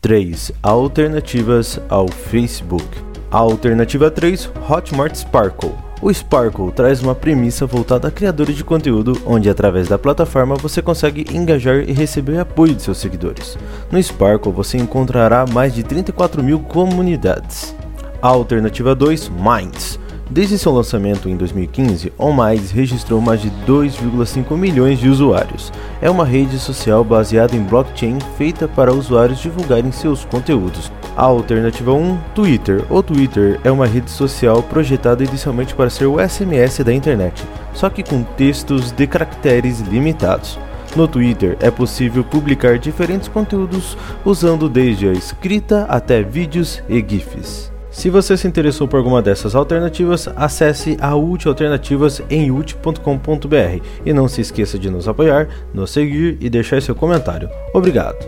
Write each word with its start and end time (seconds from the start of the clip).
3. 0.00 0.52
Alternativas 0.62 1.80
ao 1.88 2.06
Facebook. 2.06 2.86
Alternativa 3.32 4.08
3. 4.08 4.48
Hotmart 4.70 5.16
Sparkle. 5.16 5.72
O 6.00 6.14
Sparkle 6.14 6.70
traz 6.70 7.02
uma 7.02 7.16
premissa 7.16 7.66
voltada 7.66 8.06
a 8.06 8.10
criadores 8.10 8.54
de 8.54 8.62
conteúdo, 8.62 9.20
onde 9.26 9.50
através 9.50 9.88
da 9.88 9.98
plataforma 9.98 10.54
você 10.54 10.80
consegue 10.80 11.26
engajar 11.36 11.80
e 11.80 11.92
receber 11.92 12.38
apoio 12.38 12.76
de 12.76 12.82
seus 12.82 12.98
seguidores. 12.98 13.58
No 13.90 14.00
Sparkle 14.00 14.52
você 14.52 14.78
encontrará 14.78 15.44
mais 15.52 15.74
de 15.74 15.82
34 15.82 16.44
mil 16.44 16.60
comunidades. 16.60 17.74
Alternativa 18.22 18.94
2. 18.94 19.30
Minds. 19.30 19.98
Desde 20.30 20.58
seu 20.58 20.72
lançamento 20.72 21.26
em 21.26 21.36
2015, 21.36 22.12
OnMinds 22.18 22.70
registrou 22.70 23.18
mais 23.18 23.40
de 23.40 23.50
2,5 23.66 24.54
milhões 24.58 24.98
de 24.98 25.08
usuários. 25.08 25.72
É 26.02 26.10
uma 26.10 26.24
rede 26.26 26.58
social 26.58 27.02
baseada 27.02 27.56
em 27.56 27.62
blockchain 27.62 28.18
feita 28.36 28.68
para 28.68 28.92
usuários 28.92 29.40
divulgarem 29.40 29.90
seus 29.90 30.26
conteúdos. 30.26 30.92
A 31.16 31.22
alternativa 31.22 31.94
1, 31.94 32.18
Twitter. 32.34 32.84
O 32.92 33.02
Twitter 33.02 33.58
é 33.64 33.70
uma 33.70 33.86
rede 33.86 34.10
social 34.10 34.62
projetada 34.62 35.24
inicialmente 35.24 35.74
para 35.74 35.88
ser 35.88 36.04
o 36.04 36.18
SMS 36.20 36.84
da 36.84 36.92
internet, 36.92 37.42
só 37.72 37.88
que 37.88 38.02
com 38.02 38.22
textos 38.22 38.92
de 38.92 39.06
caracteres 39.06 39.80
limitados. 39.80 40.58
No 40.94 41.08
Twitter 41.08 41.56
é 41.60 41.70
possível 41.70 42.22
publicar 42.22 42.78
diferentes 42.78 43.28
conteúdos 43.28 43.96
usando 44.26 44.68
desde 44.68 45.08
a 45.08 45.12
escrita 45.12 45.86
até 45.88 46.22
vídeos 46.22 46.82
e 46.86 47.00
GIFs. 47.00 47.77
Se 47.90 48.10
você 48.10 48.36
se 48.36 48.46
interessou 48.46 48.86
por 48.86 48.98
alguma 48.98 49.22
dessas 49.22 49.54
alternativas, 49.54 50.28
acesse 50.36 50.96
a 51.00 51.14
UT 51.16 51.46
Alternativas 51.46 52.22
em 52.30 52.50
ut.com.br 52.50 53.84
e 54.04 54.12
não 54.12 54.28
se 54.28 54.40
esqueça 54.40 54.78
de 54.78 54.90
nos 54.90 55.08
apoiar, 55.08 55.48
nos 55.72 55.90
seguir 55.90 56.36
e 56.40 56.50
deixar 56.50 56.80
seu 56.82 56.94
comentário. 56.94 57.48
Obrigado! 57.72 58.16